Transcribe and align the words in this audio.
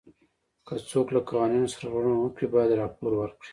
که 0.67 0.73
څوک 0.89 1.07
له 1.15 1.21
قوانینو 1.29 1.71
سرغړونه 1.73 2.17
وکړي 2.19 2.47
باید 2.53 2.77
راپور 2.81 3.11
ورکړي. 3.17 3.49